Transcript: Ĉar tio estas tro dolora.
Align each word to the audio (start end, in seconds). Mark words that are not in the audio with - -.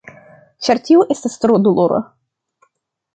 Ĉar 0.67 0.79
tio 0.87 1.03
estas 1.15 1.37
tro 1.43 1.59
dolora. 1.67 1.99